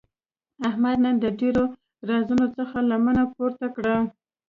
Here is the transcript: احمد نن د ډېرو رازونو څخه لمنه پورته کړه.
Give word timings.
احمد 0.69 0.97
نن 1.05 1.15
د 1.23 1.25
ډېرو 1.39 1.63
رازونو 2.09 2.47
څخه 2.57 2.77
لمنه 2.89 3.23
پورته 3.33 3.67
کړه. 3.75 3.95